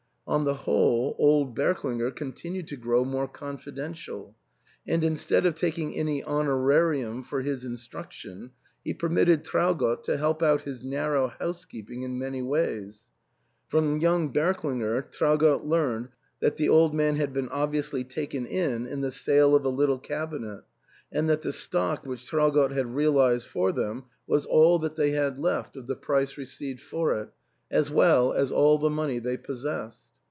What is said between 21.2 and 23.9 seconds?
that the stock which Traugott had realised for